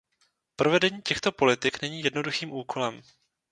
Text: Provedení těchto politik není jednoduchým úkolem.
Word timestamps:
Provedení 0.55 1.01
těchto 1.01 1.31
politik 1.31 1.81
není 1.81 1.99
jednoduchým 2.03 2.51
úkolem. 2.51 3.01